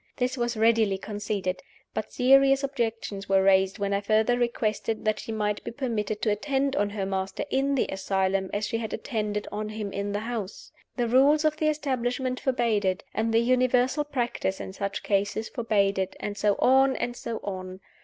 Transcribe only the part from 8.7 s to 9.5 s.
had attended